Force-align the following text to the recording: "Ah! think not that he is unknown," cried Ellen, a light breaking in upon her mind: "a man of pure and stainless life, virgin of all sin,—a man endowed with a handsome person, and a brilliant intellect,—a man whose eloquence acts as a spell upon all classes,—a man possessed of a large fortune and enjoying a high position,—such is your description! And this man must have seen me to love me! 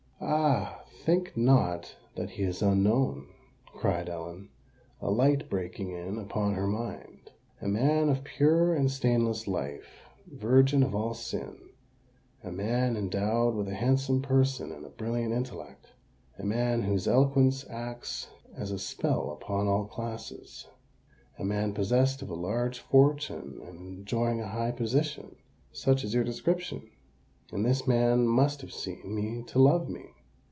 "Ah! 0.23 0.83
think 1.03 1.35
not 1.35 1.95
that 2.15 2.29
he 2.31 2.43
is 2.43 2.61
unknown," 2.61 3.27
cried 3.65 4.07
Ellen, 4.07 4.49
a 5.01 5.09
light 5.09 5.49
breaking 5.49 5.89
in 5.91 6.19
upon 6.19 6.53
her 6.53 6.67
mind: 6.67 7.31
"a 7.59 7.67
man 7.67 8.07
of 8.07 8.23
pure 8.23 8.75
and 8.75 8.89
stainless 8.89 9.47
life, 9.47 10.03
virgin 10.27 10.83
of 10.83 10.93
all 10.93 11.15
sin,—a 11.15 12.51
man 12.51 12.95
endowed 12.95 13.55
with 13.55 13.67
a 13.67 13.73
handsome 13.73 14.21
person, 14.21 14.71
and 14.71 14.85
a 14.85 14.89
brilliant 14.89 15.33
intellect,—a 15.33 16.43
man 16.45 16.83
whose 16.83 17.07
eloquence 17.07 17.65
acts 17.67 18.29
as 18.55 18.69
a 18.71 18.79
spell 18.79 19.31
upon 19.31 19.67
all 19.67 19.85
classes,—a 19.85 21.43
man 21.43 21.73
possessed 21.73 22.21
of 22.21 22.29
a 22.29 22.35
large 22.35 22.79
fortune 22.79 23.59
and 23.67 23.97
enjoying 23.99 24.39
a 24.39 24.47
high 24.47 24.71
position,—such 24.71 26.03
is 26.03 26.13
your 26.13 26.23
description! 26.23 26.87
And 27.51 27.65
this 27.65 27.85
man 27.85 28.25
must 28.27 28.61
have 28.61 28.71
seen 28.71 29.13
me 29.13 29.43
to 29.47 29.59
love 29.59 29.89
me! 29.89 30.05